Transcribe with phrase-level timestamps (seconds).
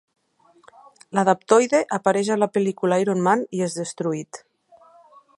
[1.17, 4.41] L'Adaptoide apareix a la pel·lícula "Iron Man" i es destruït.